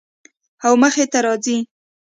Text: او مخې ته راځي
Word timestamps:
او 0.65 0.73
مخې 0.81 1.05
ته 1.11 1.19
راځي 1.25 1.57